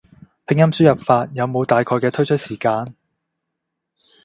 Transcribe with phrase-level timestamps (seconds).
[0.47, 2.87] 拼音輸入法有冇大概嘅推出時間？